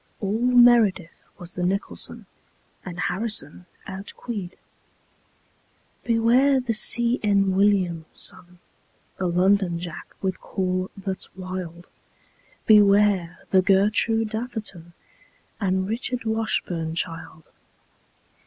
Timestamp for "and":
2.83-2.99, 15.59-15.87